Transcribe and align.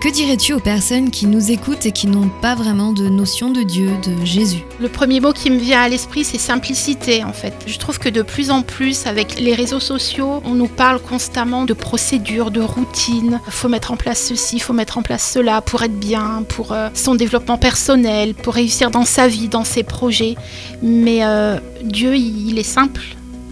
Que 0.00 0.08
dirais-tu 0.08 0.54
aux 0.54 0.60
personnes 0.60 1.10
qui 1.10 1.26
nous 1.26 1.50
écoutent 1.50 1.84
et 1.84 1.92
qui 1.92 2.06
n'ont 2.06 2.30
pas 2.40 2.54
vraiment 2.54 2.92
de 2.92 3.10
notion 3.10 3.50
de 3.50 3.62
Dieu, 3.62 3.90
de 4.02 4.24
Jésus? 4.24 4.64
Le 4.80 4.88
premier 4.88 5.20
mot 5.20 5.34
qui 5.34 5.50
me 5.50 5.58
vient 5.58 5.82
à 5.82 5.90
l'esprit, 5.90 6.24
c'est 6.24 6.38
simplicité 6.38 7.22
en 7.22 7.34
fait. 7.34 7.52
Je 7.66 7.78
trouve 7.78 7.98
que 7.98 8.08
de 8.08 8.22
plus 8.22 8.50
en 8.50 8.62
plus, 8.62 9.06
avec 9.06 9.38
les 9.38 9.54
réseaux 9.54 9.78
sociaux, 9.78 10.40
on 10.46 10.54
nous 10.54 10.68
parle 10.68 11.00
constamment 11.00 11.66
de 11.66 11.74
procédures, 11.74 12.50
de 12.50 12.62
routines. 12.62 13.42
Il 13.46 13.52
faut 13.52 13.68
mettre 13.68 13.92
en 13.92 13.98
place 13.98 14.24
ceci, 14.26 14.56
il 14.56 14.60
faut 14.60 14.72
mettre 14.72 14.96
en 14.96 15.02
place 15.02 15.32
cela 15.34 15.60
pour 15.60 15.82
être 15.82 16.00
bien, 16.00 16.44
pour 16.48 16.72
euh, 16.72 16.88
son 16.94 17.14
développement 17.14 17.58
personnel, 17.58 18.32
pour 18.32 18.54
réussir 18.54 18.90
dans 18.90 19.04
sa 19.04 19.28
vie, 19.28 19.48
dans 19.48 19.64
ses 19.64 19.82
projets. 19.82 20.34
Mais 20.82 21.26
euh, 21.26 21.58
Dieu, 21.84 22.16
il 22.16 22.58
est 22.58 22.62
simple 22.62 23.02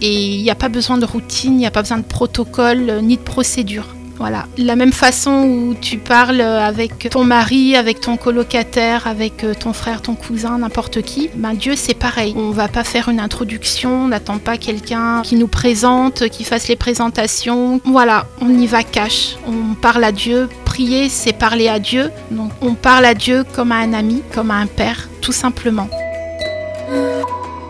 et 0.01 0.37
il 0.37 0.41
n'y 0.41 0.49
a 0.49 0.55
pas 0.55 0.69
besoin 0.69 0.97
de 0.97 1.05
routine, 1.05 1.53
il 1.53 1.57
n'y 1.57 1.67
a 1.67 1.71
pas 1.71 1.83
besoin 1.83 1.99
de 1.99 2.05
protocole 2.05 2.89
euh, 2.89 3.01
ni 3.01 3.17
de 3.17 3.21
procédure. 3.21 3.85
Voilà. 4.19 4.47
La 4.57 4.75
même 4.75 4.91
façon 4.91 5.43
où 5.43 5.75
tu 5.79 5.97
parles 5.97 6.41
avec 6.41 7.09
ton 7.09 7.23
mari, 7.23 7.77
avec 7.77 8.01
ton 8.01 8.17
colocataire, 8.17 9.07
avec 9.07 9.45
euh, 9.45 9.53
ton 9.53 9.71
frère, 9.71 10.01
ton 10.01 10.15
cousin, 10.15 10.57
n'importe 10.57 11.01
qui, 11.01 11.29
ben 11.35 11.53
Dieu 11.53 11.73
c'est 11.77 11.93
pareil. 11.93 12.33
On 12.35 12.51
va 12.51 12.67
pas 12.67 12.83
faire 12.83 13.07
une 13.07 13.21
introduction, 13.21 14.03
on 14.03 14.07
n'attend 14.09 14.37
pas 14.37 14.57
quelqu'un 14.57 15.21
qui 15.23 15.35
nous 15.35 15.47
présente, 15.47 16.27
qui 16.27 16.43
fasse 16.43 16.67
les 16.67 16.75
présentations. 16.75 17.79
Voilà, 17.85 18.27
on 18.41 18.49
y 18.49 18.67
va 18.67 18.83
cash. 18.83 19.37
On 19.47 19.73
parle 19.73 20.03
à 20.03 20.11
Dieu. 20.11 20.49
Prier, 20.65 21.07
c'est 21.07 21.33
parler 21.33 21.69
à 21.69 21.79
Dieu. 21.79 22.11
Donc 22.29 22.51
on 22.61 22.73
parle 22.73 23.05
à 23.05 23.13
Dieu 23.13 23.45
comme 23.55 23.71
à 23.71 23.77
un 23.77 23.93
ami, 23.93 24.21
comme 24.33 24.51
à 24.51 24.55
un 24.55 24.67
père, 24.67 25.07
tout 25.21 25.31
simplement. 25.31 25.87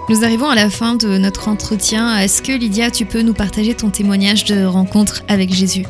Nous 0.10 0.24
arrivons 0.24 0.50
à 0.50 0.56
la 0.56 0.72
fin 0.72 0.96
de 0.96 1.20
notre 1.20 1.48
entretien. 1.48 2.18
Est-ce 2.18 2.42
que 2.42 2.52
Lydia, 2.52 2.90
tu 2.90 3.06
peux 3.06 3.22
nous 3.22 3.34
partager 3.34 3.76
ton 3.76 3.92
témoignage 3.92 4.46
de 4.46 4.66
rencontre 4.66 5.22
avec 5.28 5.54
Jésus? 5.54 5.86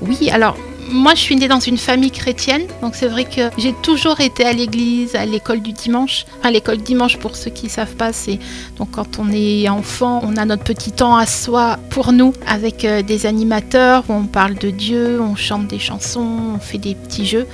Oui, 0.00 0.30
alors 0.30 0.56
moi, 0.90 1.14
je 1.14 1.20
suis 1.20 1.36
née 1.36 1.48
dans 1.48 1.60
une 1.60 1.78
famille 1.78 2.10
chrétienne, 2.10 2.62
donc 2.82 2.94
c'est 2.94 3.08
vrai 3.08 3.24
que 3.24 3.50
j'ai 3.58 3.74
toujours 3.82 4.20
été 4.20 4.44
à 4.44 4.52
l'église, 4.52 5.14
à 5.14 5.26
l'école 5.26 5.60
du 5.60 5.72
dimanche. 5.72 6.24
Enfin, 6.38 6.50
l'école 6.50 6.78
dimanche, 6.78 7.18
pour 7.18 7.36
ceux 7.36 7.50
qui 7.50 7.66
ne 7.66 7.70
savent 7.70 7.94
pas, 7.94 8.12
c'est 8.12 8.38
donc 8.78 8.92
quand 8.92 9.18
on 9.18 9.30
est 9.30 9.68
enfant, 9.68 10.20
on 10.24 10.36
a 10.36 10.44
notre 10.44 10.64
petit 10.64 10.92
temps 10.92 11.16
à 11.16 11.26
soi 11.26 11.78
pour 11.90 12.12
nous, 12.12 12.32
avec 12.46 12.84
euh, 12.84 13.02
des 13.02 13.26
animateurs 13.26 14.04
où 14.08 14.12
on 14.12 14.24
parle 14.24 14.54
de 14.54 14.70
Dieu, 14.70 15.20
on 15.20 15.36
chante 15.36 15.66
des 15.66 15.78
chansons, 15.78 16.54
on 16.56 16.58
fait 16.58 16.78
des 16.78 16.94
petits 16.94 17.26
jeux. 17.26 17.46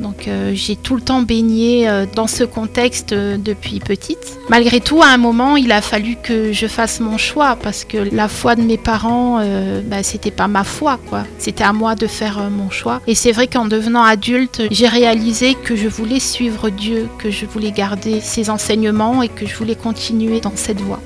Donc 0.00 0.28
euh, 0.28 0.52
j'ai 0.54 0.76
tout 0.76 0.94
le 0.94 1.02
temps 1.02 1.22
baigné 1.22 1.88
euh, 1.88 2.06
dans 2.14 2.26
ce 2.26 2.44
contexte 2.44 3.12
depuis 3.12 3.80
petite. 3.80 4.38
Malgré 4.48 4.80
tout, 4.80 5.02
à 5.02 5.08
un 5.08 5.18
moment, 5.18 5.56
il 5.56 5.72
a 5.72 5.82
fallu 5.82 6.16
que 6.22 6.52
je 6.52 6.66
fasse 6.66 7.00
mon 7.00 7.18
choix 7.18 7.56
parce 7.62 7.84
que 7.84 7.98
la 7.98 8.28
foi 8.28 8.54
de 8.54 8.62
mes 8.62 8.78
parents, 8.78 9.40
bah, 9.84 10.02
c'était 10.02 10.30
pas 10.30 10.48
ma 10.48 10.64
foi, 10.64 10.98
quoi. 11.08 11.24
C'était 11.38 11.64
à 11.64 11.72
moi 11.72 11.94
de 11.94 12.06
faire 12.06 12.48
mon 12.50 12.70
et 13.06 13.14
c'est 13.14 13.32
vrai 13.32 13.46
qu'en 13.46 13.66
devenant 13.66 14.02
adulte, 14.02 14.62
j'ai 14.70 14.88
réalisé 14.88 15.54
que 15.54 15.76
je 15.76 15.88
voulais 15.88 16.20
suivre 16.20 16.70
Dieu, 16.70 17.08
que 17.18 17.30
je 17.30 17.46
voulais 17.46 17.72
garder 17.72 18.20
ses 18.20 18.50
enseignements 18.50 19.22
et 19.22 19.28
que 19.28 19.46
je 19.46 19.56
voulais 19.56 19.74
continuer 19.74 20.40
dans 20.40 20.54
cette 20.54 20.80
voie. 20.80 21.00